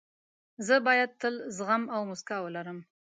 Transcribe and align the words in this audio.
زه 0.67 0.75
باید 0.87 1.11
تل 1.21 1.35
زغم 1.55 1.83
او 1.95 2.01
موسکا 2.09 2.37
ولرم. 2.41 2.79